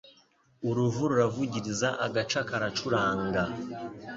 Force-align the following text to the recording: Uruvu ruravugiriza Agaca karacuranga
Uruvu 0.69 1.01
ruravugiriza 1.09 1.87
Agaca 2.05 2.41
karacuranga 2.49 3.43